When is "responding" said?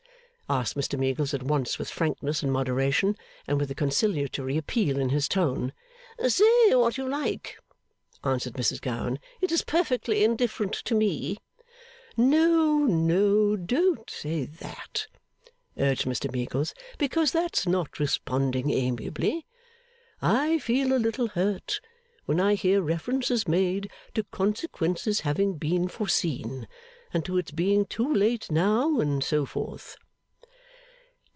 17.97-18.71